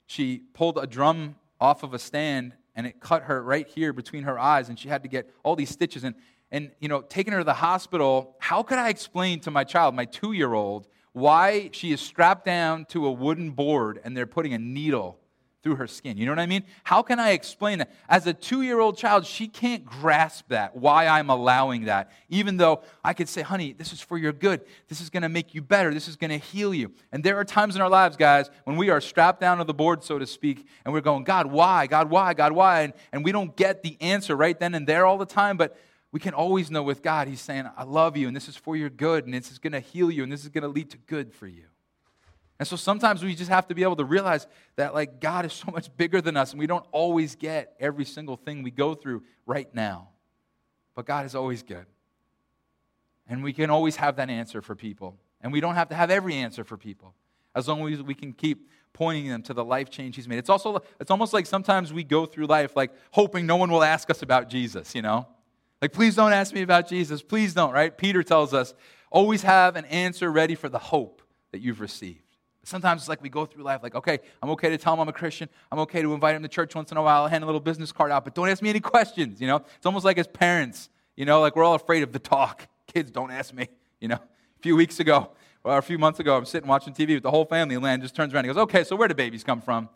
[0.05, 4.23] She pulled a drum off of a stand and it cut her right here between
[4.23, 6.15] her eyes and she had to get all these stitches and
[6.51, 9.95] and you know taking her to the hospital how could i explain to my child
[9.95, 14.27] my two year old why she is strapped down to a wooden board and they're
[14.27, 15.19] putting a needle
[15.67, 16.17] through her skin.
[16.17, 16.63] You know what I mean?
[16.85, 17.91] How can I explain that?
[18.07, 22.55] As a two year old child, she can't grasp that, why I'm allowing that, even
[22.55, 24.61] though I could say, honey, this is for your good.
[24.87, 25.93] This is going to make you better.
[25.93, 26.93] This is going to heal you.
[27.11, 29.73] And there are times in our lives, guys, when we are strapped down to the
[29.73, 31.85] board, so to speak, and we're going, God, why?
[31.85, 32.33] God, why?
[32.33, 32.83] God, why?
[32.83, 35.77] And, and we don't get the answer right then and there all the time, but
[36.13, 38.77] we can always know with God, He's saying, I love you, and this is for
[38.77, 40.91] your good, and this is going to heal you, and this is going to lead
[40.91, 41.65] to good for you.
[42.59, 45.53] And so sometimes we just have to be able to realize that like God is
[45.53, 48.95] so much bigger than us and we don't always get every single thing we go
[48.95, 50.09] through right now.
[50.95, 51.85] But God is always good.
[53.27, 55.17] And we can always have that answer for people.
[55.41, 57.13] And we don't have to have every answer for people
[57.53, 60.39] as long as we can keep pointing them to the life change he's made.
[60.39, 63.83] It's also it's almost like sometimes we go through life like hoping no one will
[63.83, 65.27] ask us about Jesus, you know?
[65.81, 67.21] Like please don't ask me about Jesus.
[67.21, 67.95] Please don't, right?
[67.95, 68.73] Peter tells us
[69.11, 72.26] always have an answer ready for the hope that you've received.
[72.67, 75.07] Sometimes it's like we go through life like, okay, I'm okay to tell him I'm
[75.07, 75.47] a Christian.
[75.71, 77.21] I'm okay to invite him to church once in a while.
[77.21, 79.63] I'll hand a little business card out, but don't ask me any questions, you know?
[79.77, 82.67] It's almost like as parents, you know, like we're all afraid of the talk.
[82.85, 83.69] Kids, don't ask me,
[84.01, 84.15] you know?
[84.17, 85.29] A few weeks ago,
[85.63, 88.01] or a few months ago, I'm sitting watching TV with the whole family, and Lan
[88.01, 89.87] just turns around and goes, okay, so where do babies come from?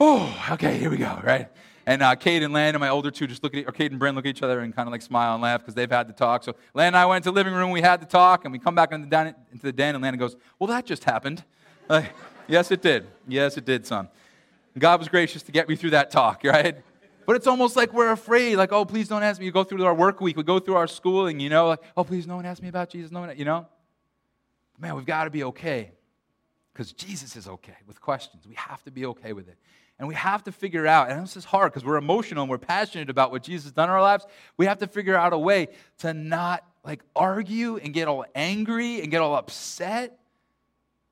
[0.00, 1.50] Oh, okay, here we go, right?
[1.84, 4.00] And uh, Kate and Lan and my older two just look at, or Kate and
[4.00, 6.08] Bryn look at each other and kind of like smile and laugh because they've had
[6.08, 6.42] the talk.
[6.42, 8.58] So Lan and I went to the living room, we had the talk, and we
[8.58, 11.44] come back into the den, into the den and Lan goes, well, that just happened.
[11.88, 12.12] Like,
[12.48, 13.06] Yes, it did.
[13.26, 14.08] Yes, it did, son.
[14.78, 16.76] God was gracious to get me through that talk, right?
[17.26, 19.46] But it's almost like we're afraid, like, oh, please don't ask me.
[19.46, 22.04] You go through our work week, we go through our schooling, you know, like, oh,
[22.04, 23.66] please, no one ask me about Jesus, no one, you know?
[24.78, 25.90] Man, we've got to be okay
[26.72, 28.46] because Jesus is okay with questions.
[28.46, 29.56] We have to be okay with it.
[29.98, 32.58] And we have to figure out, and this is hard because we're emotional and we're
[32.58, 34.26] passionate about what Jesus has done in our lives.
[34.58, 35.68] We have to figure out a way
[35.98, 40.20] to not like argue and get all angry and get all upset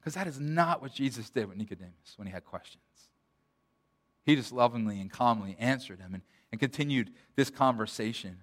[0.04, 2.82] because that is not what Jesus did with Nicodemus when he had questions.
[4.26, 8.36] He just lovingly and calmly answered him and, and continued this conversation.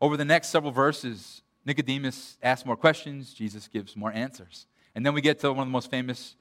[0.00, 4.66] Over the next several verses, Nicodemus asks more questions, Jesus gives more answers.
[4.94, 6.36] And then we get to one of the most famous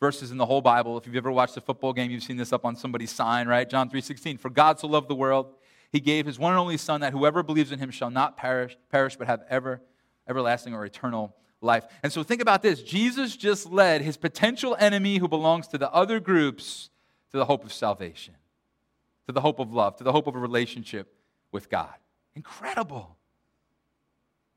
[0.00, 0.96] verses in the whole Bible.
[0.96, 3.68] If you've ever watched a football game, you've seen this up on somebody's sign, right?
[3.68, 4.38] John 3:16.
[4.38, 5.52] For God so loved the world,
[5.92, 8.78] he gave his one and only son that whoever believes in him shall not perish,
[8.90, 9.82] perish but have ever
[10.26, 11.84] everlasting or eternal life.
[12.02, 15.92] And so think about this Jesus just led his potential enemy who belongs to the
[15.92, 16.90] other groups
[17.30, 18.34] to the hope of salvation,
[19.26, 21.14] to the hope of love, to the hope of a relationship
[21.52, 21.94] with God.
[22.34, 23.16] Incredible.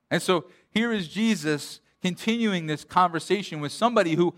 [0.10, 4.36] And so here is Jesus continuing this conversation with somebody who,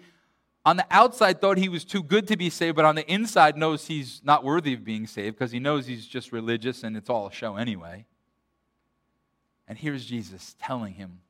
[0.66, 3.58] on the outside, thought he was too good to be saved, but on the inside
[3.58, 7.10] knows he's not worthy of being saved because he knows he's just religious and it's
[7.10, 8.06] all a show anyway.
[9.68, 11.22] And here's Jesus telling him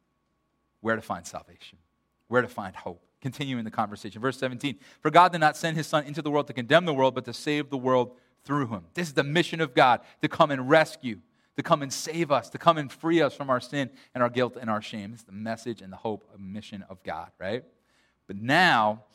[0.85, 1.79] where to find salvation,
[2.27, 3.01] where to find hope.
[3.19, 4.21] Continuing the conversation.
[4.21, 6.93] Verse 17 For God did not send his Son into the world to condemn the
[6.93, 8.11] world, but to save the world
[8.43, 8.83] through him.
[8.93, 11.21] This is the mission of God to come and rescue,
[11.57, 14.29] to come and save us, to come and free us from our sin and our
[14.29, 15.11] guilt and our shame.
[15.11, 17.63] It's the message and the hope and mission of God, right?
[18.27, 19.05] But now,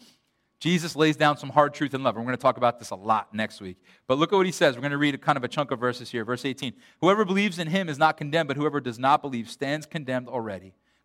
[0.58, 2.16] Jesus lays down some hard truth and love.
[2.16, 3.76] We're going to talk about this a lot next week.
[4.08, 4.74] But look at what he says.
[4.74, 6.24] We're going to read a kind of a chunk of verses here.
[6.24, 9.86] Verse 18 Whoever believes in him is not condemned, but whoever does not believe stands
[9.86, 10.74] condemned already,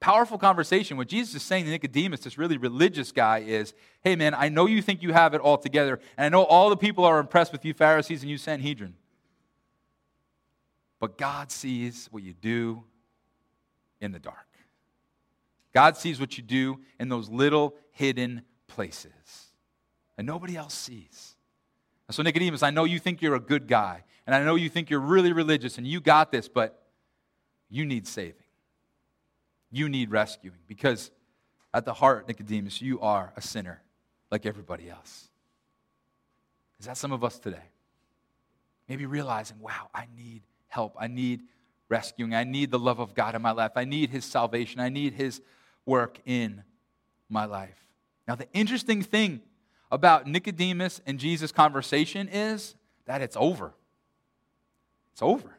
[0.00, 0.96] Powerful conversation.
[0.96, 4.66] What Jesus is saying to Nicodemus, this really religious guy, is hey, man, I know
[4.66, 7.52] you think you have it all together, and I know all the people are impressed
[7.52, 8.94] with you, Pharisees, and you, Sanhedrin.
[11.00, 12.84] But God sees what you do
[14.00, 14.46] in the dark.
[15.72, 19.46] God sees what you do in those little hidden places
[20.18, 21.36] and nobody else sees.
[22.08, 24.68] And so, Nicodemus, I know you think you're a good guy, and I know you
[24.68, 26.82] think you're really religious, and you got this, but
[27.68, 28.45] you need saving.
[29.76, 31.10] You need rescuing because
[31.74, 33.82] at the heart, Nicodemus, you are a sinner
[34.30, 35.28] like everybody else.
[36.80, 37.68] Is that some of us today?
[38.88, 40.96] Maybe realizing, wow, I need help.
[40.98, 41.42] I need
[41.90, 42.34] rescuing.
[42.34, 43.72] I need the love of God in my life.
[43.76, 44.80] I need His salvation.
[44.80, 45.42] I need His
[45.84, 46.62] work in
[47.28, 47.76] my life.
[48.26, 49.42] Now, the interesting thing
[49.92, 53.74] about Nicodemus and Jesus' conversation is that it's over.
[55.12, 55.55] It's over.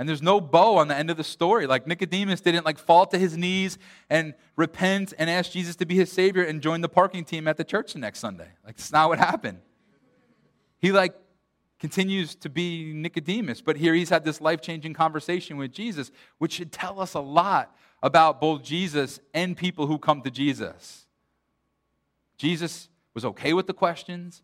[0.00, 1.66] And there's no bow on the end of the story.
[1.66, 3.76] Like Nicodemus didn't like fall to his knees
[4.08, 7.58] and repent and ask Jesus to be his savior and join the parking team at
[7.58, 8.48] the church the next Sunday.
[8.64, 9.58] Like it's not what happened.
[10.78, 11.14] He like
[11.78, 16.72] continues to be Nicodemus, but here he's had this life-changing conversation with Jesus, which should
[16.72, 21.04] tell us a lot about both Jesus and people who come to Jesus.
[22.38, 24.42] Jesus was okay with the questions.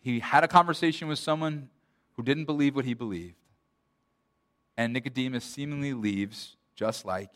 [0.00, 1.68] He had a conversation with someone
[2.14, 3.36] who didn't believe what he believed
[4.76, 7.30] and Nicodemus seemingly leaves just like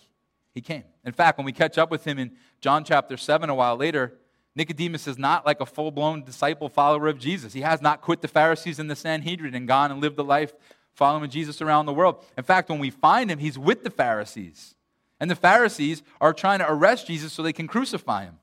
[0.53, 0.85] he came.
[1.05, 4.14] In fact, when we catch up with him in John chapter 7 a while later,
[4.55, 7.53] Nicodemus is not like a full blown disciple follower of Jesus.
[7.53, 10.53] He has not quit the Pharisees and the Sanhedrin and gone and lived a life
[10.92, 12.22] following Jesus around the world.
[12.37, 14.74] In fact, when we find him, he's with the Pharisees.
[15.20, 18.38] And the Pharisees are trying to arrest Jesus so they can crucify him.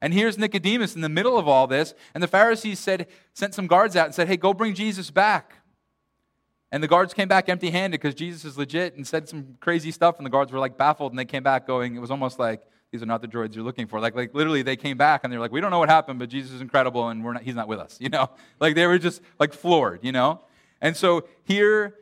[0.00, 3.66] And here's Nicodemus in the middle of all this, and the Pharisees said, sent some
[3.66, 5.54] guards out and said, Hey, go bring Jesus back.
[6.74, 9.92] And the guards came back empty handed because Jesus is legit and said some crazy
[9.92, 12.40] stuff, and the guards were like baffled, and they came back going, it was almost
[12.40, 14.00] like, these are not the droids you're looking for.
[14.00, 16.28] Like, like literally, they came back and they're like, we don't know what happened, but
[16.28, 18.28] Jesus is incredible, and we're not, he's not with us, you know?
[18.58, 20.40] Like, they were just like floored, you know?
[20.80, 21.94] And so here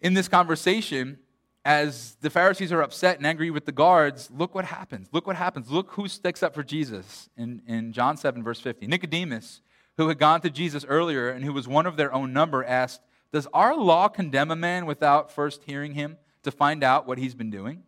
[0.00, 1.18] in this conversation,
[1.64, 5.08] as the Pharisees are upset and angry with the guards, look what happens.
[5.12, 5.70] Look what happens.
[5.70, 8.86] Look who sticks up for Jesus in, in John 7, verse 50.
[8.86, 9.62] Nicodemus,
[9.96, 13.00] who had gone to Jesus earlier and who was one of their own number, asked,
[13.34, 17.34] does our law condemn a man without first hearing him to find out what he's
[17.34, 17.82] been doing?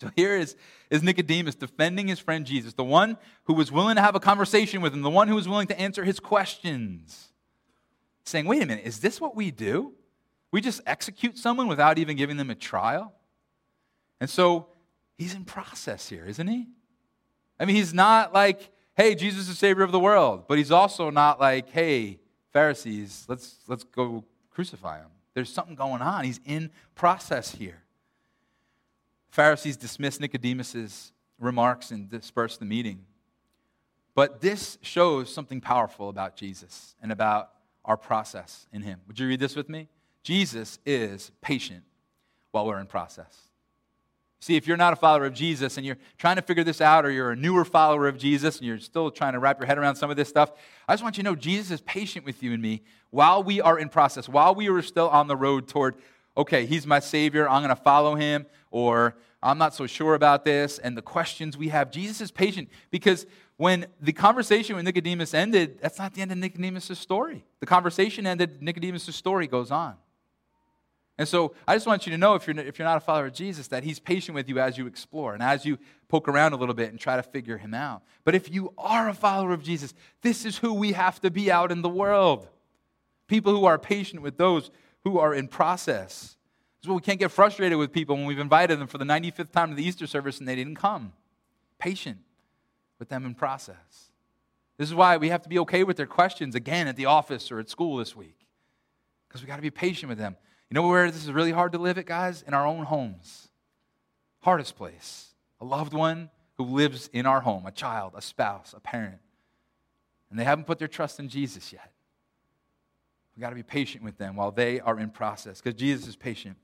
[0.00, 0.56] So here is,
[0.88, 4.80] is Nicodemus defending his friend Jesus, the one who was willing to have a conversation
[4.80, 7.32] with him, the one who was willing to answer his questions,
[8.24, 9.92] saying, Wait a minute, is this what we do?
[10.50, 13.12] We just execute someone without even giving them a trial?
[14.22, 14.68] And so
[15.18, 16.66] he's in process here, isn't he?
[17.60, 20.72] I mean, he's not like, Hey, Jesus is the Savior of the world, but he's
[20.72, 22.20] also not like, Hey,
[22.54, 24.24] Pharisees, let's, let's go
[24.56, 25.10] crucify him.
[25.34, 26.24] There's something going on.
[26.24, 27.82] He's in process here.
[29.28, 33.04] Pharisees dismiss Nicodemus's remarks and disperse the meeting.
[34.14, 37.50] But this shows something powerful about Jesus and about
[37.84, 39.00] our process in him.
[39.06, 39.88] Would you read this with me?
[40.22, 41.84] Jesus is patient
[42.50, 43.50] while we're in process.
[44.46, 47.04] See, if you're not a follower of Jesus and you're trying to figure this out,
[47.04, 49.76] or you're a newer follower of Jesus and you're still trying to wrap your head
[49.76, 50.52] around some of this stuff,
[50.86, 53.60] I just want you to know Jesus is patient with you and me while we
[53.60, 55.96] are in process, while we are still on the road toward,
[56.36, 60.44] okay, he's my Savior, I'm going to follow him, or I'm not so sure about
[60.44, 61.90] this, and the questions we have.
[61.90, 66.38] Jesus is patient because when the conversation with Nicodemus ended, that's not the end of
[66.38, 67.44] Nicodemus' story.
[67.58, 69.96] The conversation ended, Nicodemus' story goes on.
[71.18, 73.26] And so I just want you to know, if you're, if you're not a follower
[73.26, 76.52] of Jesus, that he's patient with you as you explore and as you poke around
[76.52, 78.02] a little bit and try to figure him out.
[78.24, 81.50] But if you are a follower of Jesus, this is who we have to be
[81.50, 82.48] out in the world.
[83.28, 84.70] People who are patient with those
[85.04, 86.36] who are in process.
[86.82, 89.70] So we can't get frustrated with people when we've invited them for the 95th time
[89.70, 91.12] to the Easter service and they didn't come.
[91.78, 92.18] Patient
[92.98, 94.10] with them in process.
[94.76, 97.50] This is why we have to be okay with their questions again at the office
[97.50, 98.46] or at school this week.
[99.26, 100.36] Because we got to be patient with them.
[100.70, 102.42] You know where this is really hard to live it, guys?
[102.42, 103.48] In our own homes.
[104.40, 105.28] Hardest place.
[105.60, 109.18] A loved one who lives in our home, a child, a spouse, a parent.
[110.30, 111.92] And they haven't put their trust in Jesus yet.
[113.34, 116.16] We've got to be patient with them while they are in process, because Jesus is
[116.16, 116.56] patient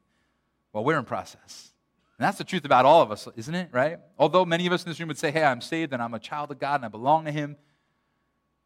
[0.72, 1.72] while we're in process.
[2.18, 3.68] And that's the truth about all of us, isn't it?
[3.72, 3.98] Right?
[4.18, 6.18] Although many of us in this room would say, hey, I'm saved and I'm a
[6.18, 7.56] child of God and I belong to Him,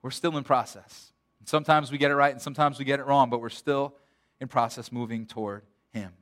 [0.03, 1.13] we're still in process.
[1.41, 3.95] And sometimes we get it right and sometimes we get it wrong, but we're still
[4.41, 6.13] in process moving toward Him.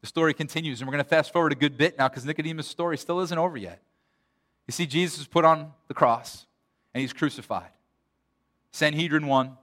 [0.00, 2.66] The story continues, and we're going to fast forward a good bit now because Nicodemus'
[2.66, 3.80] story still isn't over yet.
[4.66, 6.46] You see, Jesus is put on the cross
[6.92, 7.70] and he's crucified.
[8.70, 9.56] Sanhedrin 1.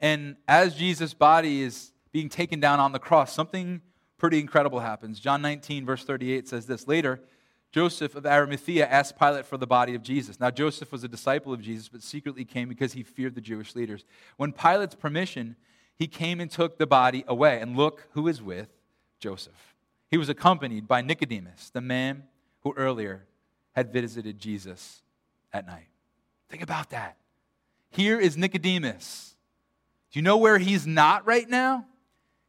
[0.00, 3.80] And as Jesus' body is being taken down on the cross, something
[4.18, 5.18] pretty incredible happens.
[5.20, 7.20] John 19, verse 38 says this Later,
[7.72, 10.38] Joseph of Arimathea asked Pilate for the body of Jesus.
[10.38, 13.74] Now, Joseph was a disciple of Jesus, but secretly came because he feared the Jewish
[13.74, 14.04] leaders.
[14.36, 15.56] When Pilate's permission,
[15.96, 17.60] he came and took the body away.
[17.60, 18.68] And look who is with
[19.20, 19.74] Joseph.
[20.10, 22.24] He was accompanied by Nicodemus, the man
[22.60, 23.26] who earlier
[23.72, 25.02] had visited Jesus
[25.52, 25.88] at night.
[26.48, 27.16] Think about that.
[27.90, 29.34] Here is Nicodemus.
[30.12, 31.86] Do you know where he's not right now?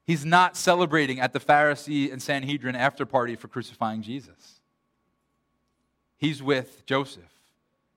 [0.06, 4.60] He's not celebrating at the Pharisee and Sanhedrin after party for crucifying Jesus.
[6.18, 7.24] He's with Joseph,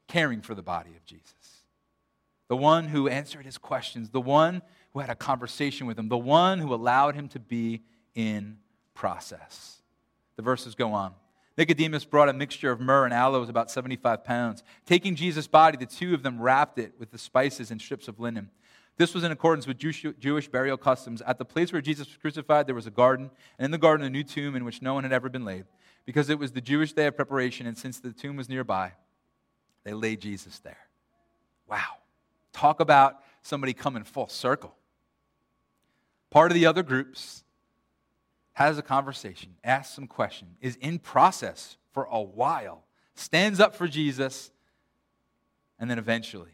[0.07, 1.65] caring for the body of Jesus.
[2.49, 4.63] The one who answered his questions, the one
[4.99, 7.83] who had a conversation with him, the one who allowed him to be
[8.17, 8.59] in
[8.95, 9.81] process.
[10.35, 11.15] The verses go on.
[11.57, 14.65] Nicodemus brought a mixture of myrrh and aloes, about 75 pounds.
[14.87, 18.19] Taking Jesus' body, the two of them wrapped it with the spices and strips of
[18.19, 18.51] linen.
[18.97, 21.23] This was in accordance with Jewish burial customs.
[21.23, 24.05] At the place where Jesus was crucified, there was a garden, and in the garden,
[24.05, 25.65] a new tomb in which no one had ever been laid,
[26.07, 28.95] because it was the Jewish day of preparation, and since the tomb was nearby,
[29.85, 30.89] they laid Jesus there.
[31.69, 31.99] Wow.
[32.53, 34.75] Talk about somebody coming full circle.
[36.31, 37.43] Part of the other groups
[38.53, 43.89] has a conversation, asks some question, is in process for a while, stands up for
[43.89, 44.51] Jesus,
[45.79, 46.51] and then eventually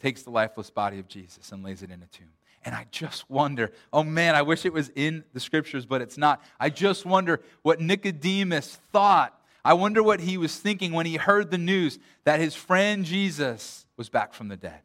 [0.00, 2.32] takes the lifeless body of Jesus and lays it in a tomb.
[2.64, 6.18] And I just wonder, oh man, I wish it was in the scriptures, but it's
[6.18, 6.42] not.
[6.58, 9.40] I just wonder what Nicodemus thought.
[9.64, 13.86] I wonder what he was thinking when he heard the news that his friend Jesus
[13.96, 14.80] was back from the dead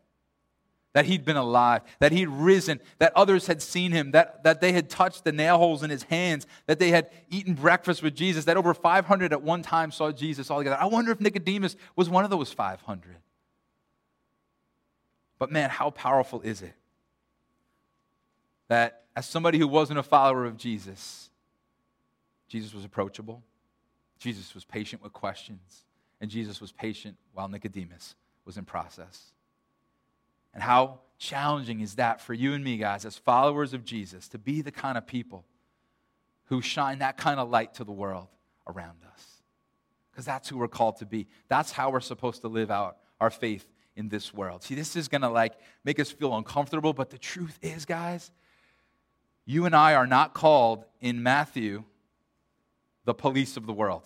[0.93, 4.73] that he'd been alive, that he'd risen, that others had seen him, that, that they
[4.73, 8.45] had touched the nail holes in his hands, that they had eaten breakfast with Jesus,
[8.45, 10.77] that over 500 at one time saw Jesus all together.
[10.79, 13.17] I wonder if Nicodemus was one of those 500.
[15.39, 16.73] But man, how powerful is it
[18.67, 21.29] that as somebody who wasn't a follower of Jesus,
[22.47, 23.43] Jesus was approachable,
[24.17, 25.83] Jesus was patient with questions,
[26.21, 29.31] and Jesus was patient while Nicodemus was in process.
[30.53, 34.37] And how challenging is that for you and me, guys, as followers of Jesus, to
[34.37, 35.45] be the kind of people
[36.45, 38.27] who shine that kind of light to the world
[38.67, 39.43] around us?
[40.11, 41.27] Because that's who we're called to be.
[41.47, 44.63] That's how we're supposed to live out our faith in this world.
[44.63, 48.31] See, this is going to like make us feel uncomfortable, but the truth is, guys,
[49.45, 51.83] you and I are not called in Matthew
[53.05, 54.03] the police of the world.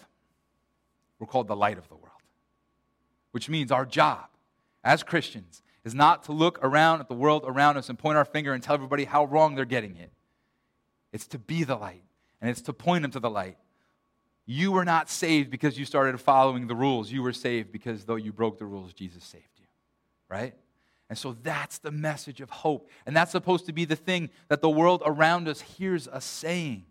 [1.19, 2.11] We're called the light of the world,
[3.31, 4.27] which means our job
[4.83, 8.25] as Christians is not to look around at the world around us and point our
[8.25, 10.11] finger and tell everybody how wrong they're getting it.
[11.13, 12.03] It's to be the light,
[12.41, 13.57] and it's to point them to the light.
[14.45, 17.11] You were not saved because you started following the rules.
[17.11, 19.65] You were saved because though you broke the rules, Jesus saved you.
[20.27, 20.55] Right?
[21.09, 22.89] And so that's the message of hope.
[23.05, 26.85] And that's supposed to be the thing that the world around us hears us saying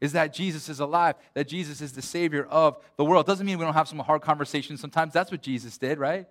[0.00, 3.26] is that Jesus is alive, that Jesus is the Savior of the world.
[3.26, 4.80] Doesn't mean we don't have some hard conversations.
[4.80, 6.26] Sometimes that's what Jesus did, right?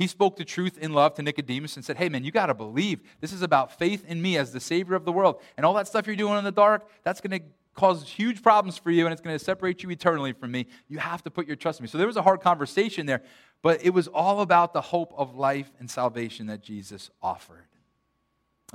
[0.00, 2.54] He spoke the truth in love to Nicodemus and said, Hey, man, you got to
[2.54, 3.02] believe.
[3.20, 5.42] This is about faith in me as the Savior of the world.
[5.58, 8.78] And all that stuff you're doing in the dark, that's going to cause huge problems
[8.78, 10.68] for you and it's going to separate you eternally from me.
[10.88, 11.88] You have to put your trust in me.
[11.88, 13.20] So there was a hard conversation there,
[13.60, 17.66] but it was all about the hope of life and salvation that Jesus offered.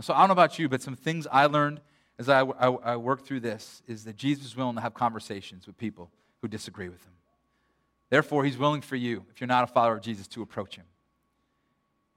[0.02, 1.82] So I don't know about you, but some things I learned
[2.20, 5.66] as I, I, I worked through this is that Jesus is willing to have conversations
[5.66, 6.12] with people
[6.44, 7.14] who disagree with him.
[8.12, 10.86] Therefore, he's willing for you, if you're not a follower of Jesus, to approach him.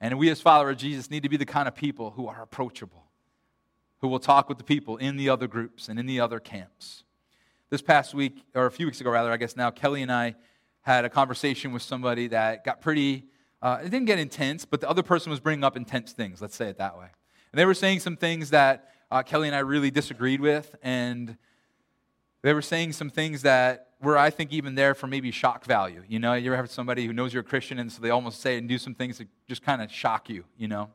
[0.01, 2.43] And we, as followers of Jesus, need to be the kind of people who are
[2.43, 3.05] approachable,
[4.01, 7.05] who will talk with the people in the other groups and in the other camps.
[7.71, 10.37] This past week, or a few weeks ago, rather, I guess now, Kelly and I
[10.83, 13.25] had a conversation with somebody that got pretty,
[13.61, 16.57] uh, it didn't get intense, but the other person was bringing up intense things, let's
[16.57, 17.09] say it that way.
[17.53, 21.37] And they were saying some things that uh, Kelly and I really disagreed with, and
[22.43, 26.03] they were saying some things that were, I think, even there for maybe shock value.
[26.09, 28.41] You know, you ever have somebody who knows you're a Christian, and so they almost
[28.41, 30.89] say and do some things that just kind of shock you, you know?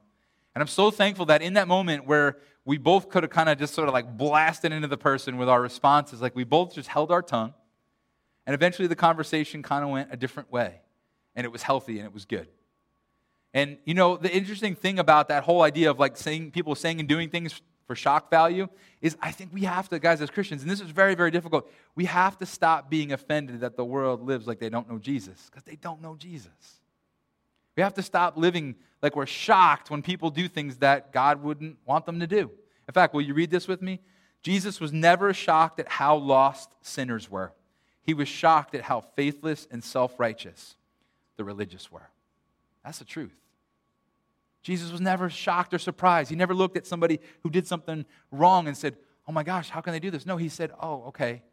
[0.56, 3.58] And I'm so thankful that in that moment where we both could have kind of
[3.58, 6.88] just sort of like blasted into the person with our responses, like we both just
[6.88, 7.54] held our tongue,
[8.46, 10.80] and eventually the conversation kind of went a different way,
[11.36, 12.48] and it was healthy and it was good.
[13.54, 17.00] And you know, the interesting thing about that whole idea of like saying people saying
[17.00, 18.68] and doing things for shock value
[19.02, 21.70] is I think we have to, guys, as Christians, and this is very, very difficult,
[21.96, 25.50] we have to stop being offended that the world lives like they don't know Jesus
[25.50, 26.80] because they don't know Jesus.
[27.76, 31.78] We have to stop living like we're shocked when people do things that God wouldn't
[31.86, 32.52] want them to do.
[32.88, 34.00] In fact, will you read this with me?
[34.42, 37.54] Jesus was never shocked at how lost sinners were.
[38.04, 40.76] He was shocked at how faithless and self righteous
[41.38, 42.10] the religious were.
[42.84, 43.43] That's the truth.
[44.64, 46.30] Jesus was never shocked or surprised.
[46.30, 48.96] He never looked at somebody who did something wrong and said,
[49.28, 50.26] Oh my gosh, how can they do this?
[50.26, 51.44] No, he said, Oh, okay,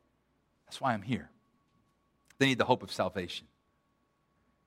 [0.67, 1.29] that's why I'm here.
[2.39, 3.47] They need the hope of salvation.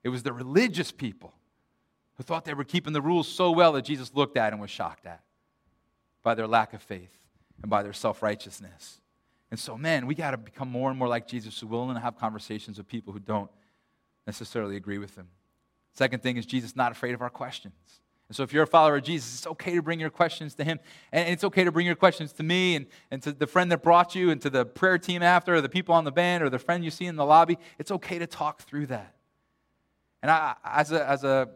[0.04, 1.32] It was the religious people
[2.16, 4.70] who thought they were keeping the rules so well that Jesus looked at and was
[4.70, 5.22] shocked at
[6.22, 7.16] by their lack of faith
[7.62, 9.00] and by their self righteousness.
[9.50, 12.00] And so, man, we got to become more and more like Jesus, who willing to
[12.00, 13.50] have conversations with people who don't
[14.26, 15.28] necessarily agree with him.
[15.92, 18.00] Second thing is Jesus not afraid of our questions.
[18.28, 20.64] And so, if you're a follower of Jesus, it's okay to bring your questions to
[20.64, 20.80] him.
[21.12, 23.82] And it's okay to bring your questions to me and, and to the friend that
[23.82, 26.48] brought you and to the prayer team after, or the people on the band, or
[26.48, 27.58] the friend you see in the lobby.
[27.78, 29.14] It's okay to talk through that.
[30.22, 31.50] And I, as a, as a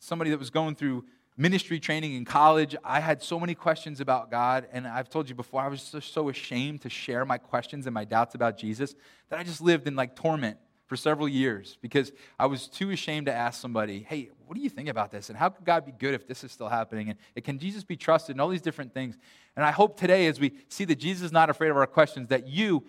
[0.00, 1.04] somebody that was going through
[1.36, 4.66] ministry training in college, I had so many questions about God.
[4.72, 7.94] And I've told you before, I was just so ashamed to share my questions and
[7.94, 8.94] my doubts about Jesus
[9.28, 13.26] that I just lived in like torment for several years because I was too ashamed
[13.26, 15.28] to ask somebody, hey, what do you think about this?
[15.28, 17.14] And how could God be good if this is still happening?
[17.36, 18.34] And can Jesus be trusted?
[18.34, 19.16] And all these different things.
[19.54, 22.30] And I hope today, as we see that Jesus is not afraid of our questions,
[22.30, 22.82] that you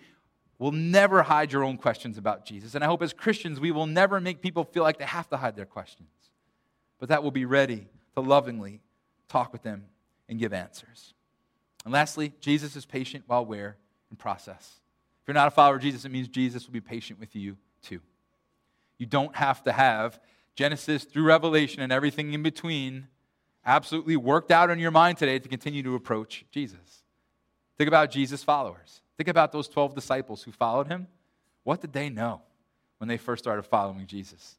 [0.58, 2.74] will never hide your own questions about Jesus.
[2.74, 5.36] And I hope as Christians, we will never make people feel like they have to
[5.36, 6.08] hide their questions,
[6.98, 7.86] but that we'll be ready
[8.16, 8.80] to lovingly
[9.28, 9.84] talk with them
[10.28, 11.14] and give answers.
[11.84, 13.76] And lastly, Jesus is patient while we're
[14.10, 14.80] in process.
[15.22, 17.56] If you're not a follower of Jesus, it means Jesus will be patient with you
[17.82, 18.00] too.
[18.98, 20.18] You don't have to have
[20.54, 23.08] Genesis through Revelation and everything in between
[23.64, 27.02] absolutely worked out in your mind today to continue to approach Jesus.
[27.78, 29.00] Think about Jesus' followers.
[29.16, 31.06] Think about those 12 disciples who followed him.
[31.64, 32.42] What did they know
[32.98, 34.56] when they first started following Jesus?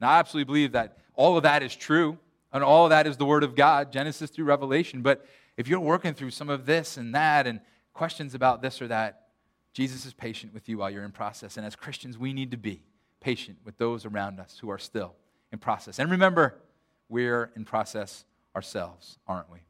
[0.00, 2.18] Now, I absolutely believe that all of that is true,
[2.52, 5.02] and all of that is the Word of God, Genesis through Revelation.
[5.02, 5.26] But
[5.56, 7.60] if you're working through some of this and that and
[7.92, 9.28] questions about this or that,
[9.72, 11.56] Jesus is patient with you while you're in process.
[11.56, 12.82] And as Christians, we need to be
[13.20, 15.14] patient with those around us who are still
[15.54, 15.98] in process.
[15.98, 16.60] And remember,
[17.08, 19.60] we're in process ourselves, aren't we?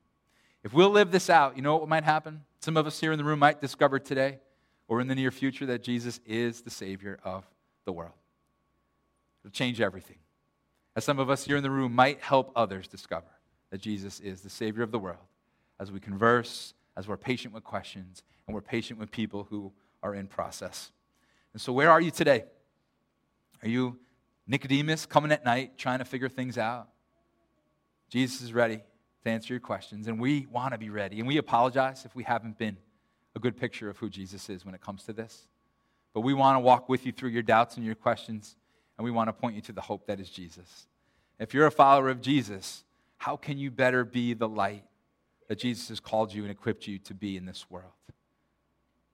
[0.64, 2.40] If we'll live this out, you know what might happen?
[2.60, 4.38] Some of us here in the room might discover today
[4.88, 7.44] or in the near future that Jesus is the Savior of
[7.84, 8.14] the world.
[9.44, 10.16] It'll change everything.
[10.96, 13.26] As some of us here in the room might help others discover
[13.70, 15.18] that Jesus is the Savior of the world
[15.78, 19.72] as we converse, as we're patient with questions, and we're patient with people who
[20.02, 20.92] are in process.
[21.52, 22.44] And so, where are you today?
[23.62, 23.98] Are you
[24.46, 26.88] Nicodemus coming at night trying to figure things out?
[28.10, 28.80] Jesus is ready
[29.24, 31.18] to answer your questions, and we want to be ready.
[31.18, 32.76] And we apologize if we haven't been
[33.34, 35.46] a good picture of who Jesus is when it comes to this.
[36.12, 38.56] But we want to walk with you through your doubts and your questions,
[38.96, 40.86] and we want to point you to the hope that is Jesus.
[41.40, 42.84] If you're a follower of Jesus,
[43.16, 44.84] how can you better be the light
[45.48, 47.92] that Jesus has called you and equipped you to be in this world?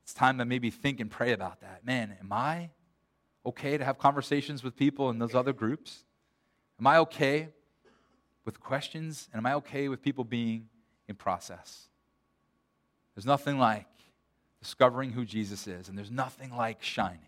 [0.02, 1.86] It's time to maybe think and pray about that.
[1.86, 2.70] Man, am I
[3.44, 6.04] okay to have conversations with people in those other groups?
[6.78, 7.48] Am I okay
[8.44, 9.28] with questions?
[9.32, 10.68] And am I okay with people being
[11.08, 11.88] in process?
[13.14, 13.86] There's nothing like
[14.60, 17.20] discovering who Jesus is, and there's nothing like shining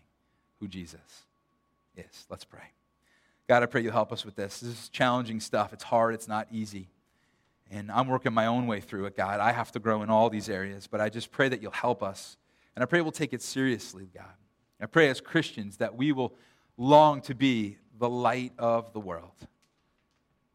[0.59, 1.25] who Jesus
[1.95, 2.25] is.
[2.29, 2.71] Let's pray.
[3.47, 4.59] God, I pray you'll help us with this.
[4.59, 5.73] This is challenging stuff.
[5.73, 6.89] It's hard, it's not easy.
[7.69, 9.39] And I'm working my own way through it, God.
[9.39, 12.03] I have to grow in all these areas, but I just pray that you'll help
[12.03, 12.37] us
[12.75, 14.33] and I pray we'll take it seriously, God.
[14.83, 16.33] I pray as Christians that we will
[16.77, 19.31] long to be the light of the world.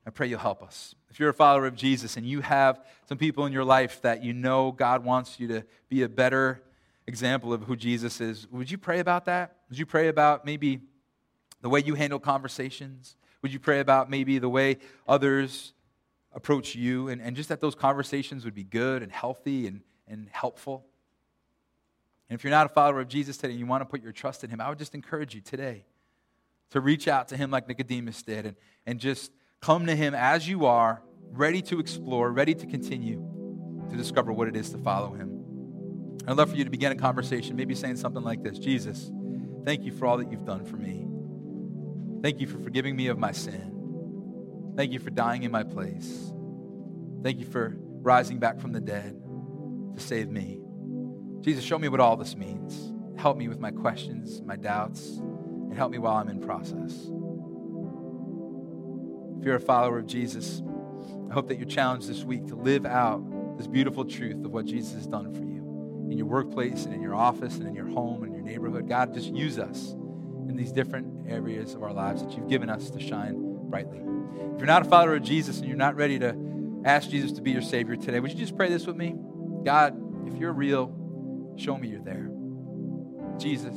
[0.07, 0.95] I pray you'll help us.
[1.09, 4.23] If you're a follower of Jesus and you have some people in your life that
[4.23, 6.63] you know God wants you to be a better
[7.07, 9.57] example of who Jesus is, would you pray about that?
[9.71, 10.81] Would you pray about maybe
[11.63, 13.17] the way you handle conversations?
[13.41, 14.77] Would you pray about maybe the way
[15.07, 15.73] others
[16.35, 20.29] approach you and, and just that those conversations would be good and healthy and, and
[20.31, 20.85] helpful?
[22.29, 24.13] And if you're not a follower of Jesus today and you want to put your
[24.13, 25.85] trust in him, I would just encourage you today
[26.71, 28.57] to reach out to him like Nicodemus did and,
[28.87, 33.25] and just come to him as you are, ready to explore, ready to continue
[33.91, 35.39] to discover what it is to follow him.
[36.27, 39.11] I'd love for you to begin a conversation, maybe saying something like this Jesus,
[39.65, 41.07] thank you for all that you've done for me.
[42.23, 44.75] Thank you for forgiving me of my sin.
[44.77, 46.33] Thank you for dying in my place.
[47.23, 49.21] Thank you for rising back from the dead
[49.95, 50.58] to save me.
[51.41, 52.93] Jesus, show me what all this means.
[53.17, 56.93] Help me with my questions, my doubts, and help me while I'm in process.
[59.39, 60.63] If you're a follower of Jesus,
[61.31, 63.23] I hope that you're challenged this week to live out
[63.57, 67.03] this beautiful truth of what Jesus has done for you in your workplace and in
[67.03, 68.89] your office and in your home and your neighborhood.
[68.89, 69.93] God, just use us
[70.49, 73.35] in these different areas of our lives that you've given us to shine
[73.69, 73.99] brightly.
[73.99, 76.37] If you're not a follower of Jesus and you're not ready to
[76.85, 79.15] ask Jesus to be your Savior today, would you just pray this with me?
[79.65, 80.95] God, if you're real,
[81.59, 82.31] show me you're there.
[83.39, 83.77] Jesus,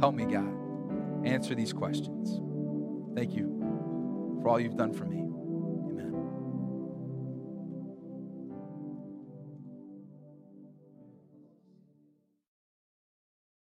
[0.00, 2.40] help me, God, answer these questions.
[3.14, 5.25] Thank you for all you've done for me.